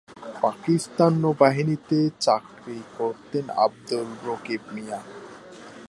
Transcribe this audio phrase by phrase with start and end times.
[0.41, 4.99] পাকিস্তান নৌবাহিনীতে চাকরি করতেন আবদুর রকিব মিয়া।